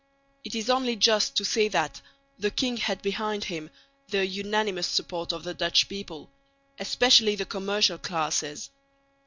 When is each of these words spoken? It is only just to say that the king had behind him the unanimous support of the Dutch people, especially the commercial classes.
It 0.43 0.55
is 0.55 0.67
only 0.67 0.95
just 0.95 1.37
to 1.37 1.45
say 1.45 1.67
that 1.67 2.01
the 2.39 2.49
king 2.49 2.77
had 2.77 3.03
behind 3.03 3.43
him 3.43 3.69
the 4.09 4.25
unanimous 4.25 4.87
support 4.87 5.31
of 5.31 5.43
the 5.43 5.53
Dutch 5.53 5.87
people, 5.87 6.31
especially 6.79 7.35
the 7.35 7.45
commercial 7.45 7.99
classes. 7.99 8.71